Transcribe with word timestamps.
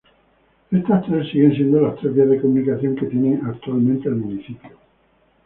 Esas 0.71 1.05
tres 1.05 1.29
siguen 1.31 1.53
siendo 1.53 1.79
las 1.81 1.95
tres 1.97 2.15
vías 2.15 2.27
de 2.27 2.41
comunicación 2.41 2.95
que 2.95 3.05
tiene 3.05 3.39
actualmente 3.45 4.09
el 4.09 4.15
municipio. 4.15 4.71